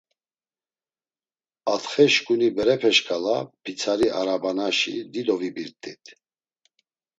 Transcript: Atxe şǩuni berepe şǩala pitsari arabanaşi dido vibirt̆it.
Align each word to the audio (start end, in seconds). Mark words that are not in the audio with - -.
Atxe 1.73 2.05
şǩuni 2.13 2.49
berepe 2.55 2.91
şǩala 2.95 3.37
pitsari 3.63 4.07
arabanaşi 4.19 4.95
dido 5.13 5.35
vibirt̆it. 5.41 6.03